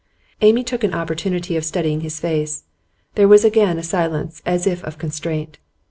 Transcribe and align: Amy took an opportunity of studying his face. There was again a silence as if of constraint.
Amy 0.41 0.63
took 0.63 0.83
an 0.83 0.95
opportunity 0.95 1.55
of 1.55 1.63
studying 1.63 2.01
his 2.01 2.19
face. 2.19 2.63
There 3.13 3.27
was 3.27 3.45
again 3.45 3.77
a 3.77 3.83
silence 3.83 4.41
as 4.47 4.65
if 4.65 4.83
of 4.83 4.97
constraint. 4.97 5.59